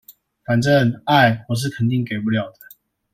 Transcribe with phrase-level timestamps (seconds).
[0.47, 2.57] 反正，愛，我是肯定給不了的